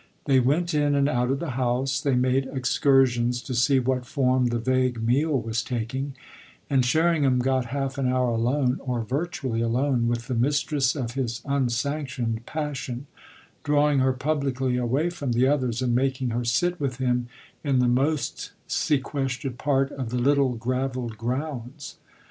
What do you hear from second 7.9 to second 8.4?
an hour